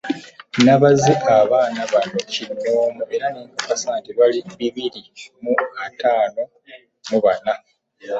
Nabaze 0.63 1.13
abaana 1.39 1.81
bano 1.93 2.17
kinnomu 2.31 2.99
nenkakasa 3.09 3.89
nti 3.99 4.11
bali 4.17 4.39
bibiri 4.59 5.01
mu 5.41 5.53
ataano 5.85 6.43
mu 7.09 7.17
bana. 7.25 7.53